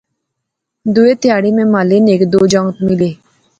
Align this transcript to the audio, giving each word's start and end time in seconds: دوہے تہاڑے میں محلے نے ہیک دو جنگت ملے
دوہے 0.93 1.13
تہاڑے 1.21 1.49
میں 1.57 1.67
محلے 1.73 1.97
نے 2.05 2.11
ہیک 2.13 2.23
دو 2.33 2.39
جنگت 2.53 2.77
ملے 2.87 3.09